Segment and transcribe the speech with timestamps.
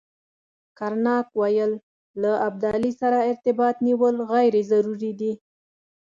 [0.77, 1.71] کرناک ویل
[2.21, 5.33] له ابدالي سره ارتباط نیول غیر ضروري دي.